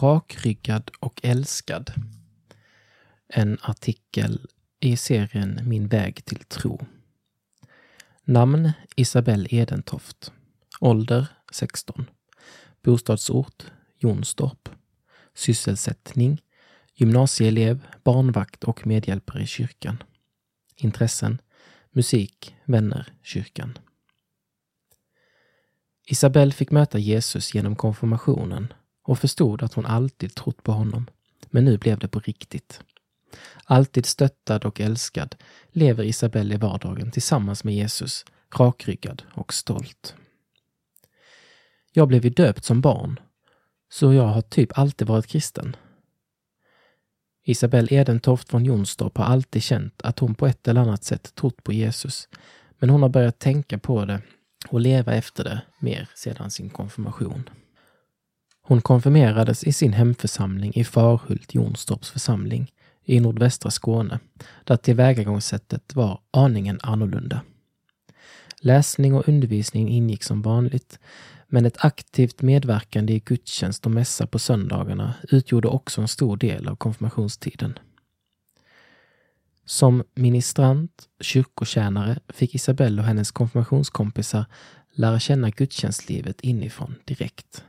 Rakryggad 0.00 0.90
och 1.00 1.20
älskad. 1.22 1.92
En 3.28 3.58
artikel 3.62 4.46
i 4.80 4.96
serien 4.96 5.60
Min 5.64 5.88
väg 5.88 6.24
till 6.24 6.38
tro. 6.38 6.86
Namn 8.24 8.72
Isabelle 8.96 9.48
Edentoft. 9.50 10.32
Ålder 10.80 11.26
16. 11.52 12.10
Bostadsort 12.82 13.64
Jonstorp. 13.98 14.68
Sysselsättning 15.34 16.42
gymnasieelev, 16.94 17.86
barnvakt 18.04 18.64
och 18.64 18.86
medhjälpare 18.86 19.42
i 19.42 19.46
kyrkan. 19.46 20.02
Intressen 20.76 21.40
musik, 21.90 22.56
vänner, 22.64 23.12
kyrkan. 23.22 23.78
Isabelle 26.06 26.52
fick 26.52 26.70
möta 26.70 26.98
Jesus 26.98 27.54
genom 27.54 27.76
konfirmationen 27.76 28.72
och 29.08 29.18
förstod 29.18 29.62
att 29.62 29.74
hon 29.74 29.86
alltid 29.86 30.34
trott 30.34 30.62
på 30.62 30.72
honom. 30.72 31.06
Men 31.50 31.64
nu 31.64 31.78
blev 31.78 31.98
det 31.98 32.08
på 32.08 32.20
riktigt. 32.20 32.80
Alltid 33.64 34.06
stöttad 34.06 34.64
och 34.64 34.80
älskad 34.80 35.36
lever 35.72 36.04
Isabelle 36.04 36.54
i 36.54 36.58
vardagen 36.58 37.10
tillsammans 37.10 37.64
med 37.64 37.74
Jesus, 37.74 38.24
rakryggad 38.56 39.22
och 39.34 39.54
stolt. 39.54 40.14
Jag 41.92 42.08
blev 42.08 42.24
ju 42.24 42.30
döpt 42.30 42.64
som 42.64 42.80
barn, 42.80 43.20
så 43.90 44.12
jag 44.12 44.26
har 44.26 44.42
typ 44.42 44.78
alltid 44.78 45.08
varit 45.08 45.26
kristen. 45.26 45.76
Isabelle 47.44 47.88
Edentoft 47.90 48.48
från 48.48 48.64
Jonstorp 48.64 49.16
har 49.16 49.24
alltid 49.24 49.62
känt 49.62 50.02
att 50.02 50.18
hon 50.18 50.34
på 50.34 50.46
ett 50.46 50.68
eller 50.68 50.80
annat 50.80 51.04
sätt 51.04 51.34
trott 51.34 51.64
på 51.64 51.72
Jesus, 51.72 52.28
men 52.78 52.90
hon 52.90 53.02
har 53.02 53.08
börjat 53.08 53.38
tänka 53.38 53.78
på 53.78 54.04
det 54.04 54.22
och 54.68 54.80
leva 54.80 55.14
efter 55.14 55.44
det 55.44 55.62
mer 55.78 56.08
sedan 56.14 56.50
sin 56.50 56.70
konfirmation. 56.70 57.50
Hon 58.68 58.80
konfirmerades 58.80 59.64
i 59.64 59.72
sin 59.72 59.92
hemförsamling 59.92 60.72
i 60.74 60.84
Farhult 60.84 61.54
Jonstorps 61.54 62.10
församling 62.10 62.72
i 63.04 63.20
nordvästra 63.20 63.70
Skåne, 63.70 64.20
där 64.64 64.76
tillvägagångssättet 64.76 65.94
var 65.94 66.20
aningen 66.30 66.78
annorlunda. 66.82 67.40
Läsning 68.60 69.14
och 69.14 69.28
undervisning 69.28 69.88
ingick 69.88 70.22
som 70.22 70.42
vanligt, 70.42 70.98
men 71.46 71.66
ett 71.66 71.84
aktivt 71.84 72.42
medverkande 72.42 73.12
i 73.12 73.18
gudstjänst 73.18 73.86
och 73.86 73.92
mässa 73.92 74.26
på 74.26 74.38
söndagarna 74.38 75.14
utgjorde 75.30 75.68
också 75.68 76.00
en 76.00 76.08
stor 76.08 76.36
del 76.36 76.68
av 76.68 76.76
konfirmationstiden. 76.76 77.78
Som 79.64 80.04
ministrant, 80.14 81.08
kyrkotjänare, 81.20 82.18
fick 82.28 82.54
Isabelle 82.54 83.02
och 83.02 83.08
hennes 83.08 83.30
konfirmationskompisar 83.30 84.44
lära 84.92 85.20
känna 85.20 85.50
gudstjänstlivet 85.50 86.40
inifrån 86.40 86.94
direkt. 87.04 87.64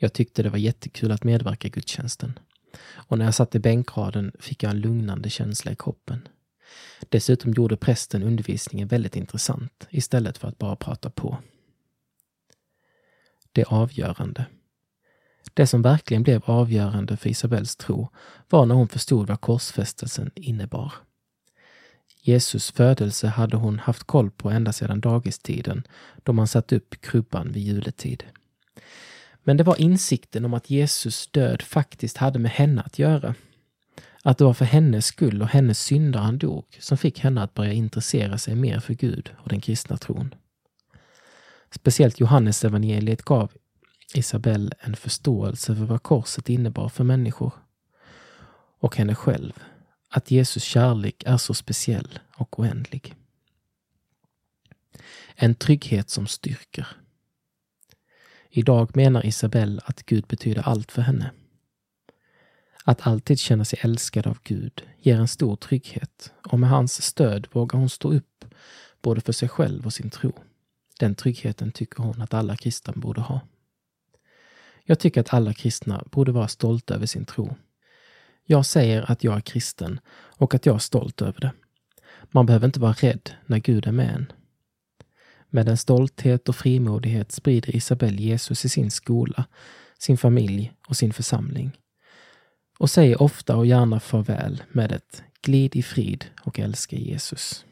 Jag 0.00 0.12
tyckte 0.12 0.42
det 0.42 0.50
var 0.50 0.58
jättekul 0.58 1.12
att 1.12 1.24
medverka 1.24 1.68
i 1.68 1.70
gudstjänsten. 1.70 2.38
Och 2.94 3.18
när 3.18 3.24
jag 3.24 3.34
satt 3.34 3.54
i 3.54 3.58
bänkraden 3.58 4.32
fick 4.40 4.62
jag 4.62 4.70
en 4.70 4.80
lugnande 4.80 5.30
känsla 5.30 5.72
i 5.72 5.76
kroppen. 5.76 6.28
Dessutom 7.08 7.52
gjorde 7.52 7.76
prästen 7.76 8.22
undervisningen 8.22 8.88
väldigt 8.88 9.16
intressant 9.16 9.86
istället 9.90 10.38
för 10.38 10.48
att 10.48 10.58
bara 10.58 10.76
prata 10.76 11.10
på. 11.10 11.38
Det 13.52 13.64
avgörande. 13.64 14.46
Det 15.54 15.66
som 15.66 15.82
verkligen 15.82 16.22
blev 16.22 16.42
avgörande 16.44 17.16
för 17.16 17.30
Isabells 17.30 17.76
tro 17.76 18.08
var 18.48 18.66
när 18.66 18.74
hon 18.74 18.88
förstod 18.88 19.28
vad 19.28 19.40
korsfästelsen 19.40 20.30
innebar. 20.34 20.92
Jesus 22.22 22.70
födelse 22.70 23.28
hade 23.28 23.56
hon 23.56 23.78
haft 23.78 24.04
koll 24.04 24.30
på 24.30 24.50
ända 24.50 24.72
sedan 24.72 25.00
dagistiden 25.00 25.86
då 26.22 26.32
man 26.32 26.46
satt 26.48 26.72
upp 26.72 27.00
krubban 27.00 27.52
vid 27.52 27.62
juletid. 27.62 28.24
Men 29.48 29.56
det 29.56 29.64
var 29.64 29.80
insikten 29.80 30.44
om 30.44 30.54
att 30.54 30.70
Jesus 30.70 31.26
död 31.26 31.62
faktiskt 31.62 32.16
hade 32.16 32.38
med 32.38 32.50
henne 32.50 32.82
att 32.82 32.98
göra. 32.98 33.34
Att 34.22 34.38
det 34.38 34.44
var 34.44 34.54
för 34.54 34.64
hennes 34.64 35.06
skull 35.06 35.42
och 35.42 35.48
hennes 35.48 35.80
synder 35.80 36.20
han 36.20 36.38
dog 36.38 36.64
som 36.80 36.98
fick 36.98 37.20
henne 37.20 37.42
att 37.42 37.54
börja 37.54 37.72
intressera 37.72 38.38
sig 38.38 38.54
mer 38.54 38.80
för 38.80 38.94
Gud 38.94 39.30
och 39.38 39.48
den 39.48 39.60
kristna 39.60 39.96
tron. 39.96 40.34
Speciellt 41.70 42.20
Johannes 42.20 42.64
evangeliet 42.64 43.22
gav 43.22 43.52
Isabelle 44.14 44.70
en 44.80 44.96
förståelse 44.96 45.76
för 45.76 45.84
vad 45.84 46.02
korset 46.02 46.48
innebar 46.48 46.88
för 46.88 47.04
människor 47.04 47.52
och 48.78 48.96
henne 48.96 49.14
själv. 49.14 49.52
Att 50.10 50.30
Jesus 50.30 50.62
kärlek 50.62 51.22
är 51.26 51.36
så 51.36 51.54
speciell 51.54 52.18
och 52.36 52.58
oändlig. 52.60 53.14
En 55.34 55.54
trygghet 55.54 56.10
som 56.10 56.26
styrker. 56.26 56.86
Idag 58.50 58.96
menar 58.96 59.26
Isabelle 59.26 59.80
att 59.84 60.02
Gud 60.02 60.26
betyder 60.26 60.62
allt 60.68 60.92
för 60.92 61.02
henne. 61.02 61.30
Att 62.84 63.06
alltid 63.06 63.38
känna 63.38 63.64
sig 63.64 63.78
älskad 63.82 64.26
av 64.26 64.38
Gud 64.44 64.82
ger 64.98 65.16
en 65.16 65.28
stor 65.28 65.56
trygghet 65.56 66.32
och 66.50 66.58
med 66.58 66.70
hans 66.70 67.02
stöd 67.02 67.48
vågar 67.52 67.78
hon 67.78 67.88
stå 67.88 68.12
upp 68.12 68.44
både 69.02 69.20
för 69.20 69.32
sig 69.32 69.48
själv 69.48 69.86
och 69.86 69.92
sin 69.92 70.10
tro. 70.10 70.32
Den 70.98 71.14
tryggheten 71.14 71.72
tycker 71.72 72.02
hon 72.02 72.22
att 72.22 72.34
alla 72.34 72.56
kristna 72.56 72.92
borde 72.96 73.20
ha. 73.20 73.40
Jag 74.84 74.98
tycker 74.98 75.20
att 75.20 75.34
alla 75.34 75.54
kristna 75.54 76.04
borde 76.10 76.32
vara 76.32 76.48
stolta 76.48 76.94
över 76.94 77.06
sin 77.06 77.24
tro. 77.24 77.56
Jag 78.44 78.66
säger 78.66 79.10
att 79.10 79.24
jag 79.24 79.36
är 79.36 79.40
kristen 79.40 80.00
och 80.10 80.54
att 80.54 80.66
jag 80.66 80.74
är 80.74 80.78
stolt 80.78 81.22
över 81.22 81.40
det. 81.40 81.52
Man 82.30 82.46
behöver 82.46 82.66
inte 82.66 82.80
vara 82.80 82.92
rädd 82.92 83.30
när 83.46 83.58
Gud 83.58 83.86
är 83.86 83.92
med 83.92 84.14
en. 84.14 84.32
Med 85.50 85.68
en 85.68 85.76
stolthet 85.76 86.48
och 86.48 86.56
frimodighet 86.56 87.32
sprider 87.32 87.76
Isabel 87.76 88.20
Jesus 88.20 88.64
i 88.64 88.68
sin 88.68 88.90
skola, 88.90 89.44
sin 89.98 90.18
familj 90.18 90.72
och 90.88 90.96
sin 90.96 91.12
församling. 91.12 91.78
Och 92.78 92.90
säger 92.90 93.22
ofta 93.22 93.56
och 93.56 93.66
gärna 93.66 94.00
farväl 94.00 94.62
med 94.72 94.92
ett 94.92 95.22
glid 95.42 95.76
i 95.76 95.82
frid 95.82 96.24
och 96.42 96.58
älska 96.58 96.96
Jesus. 96.96 97.64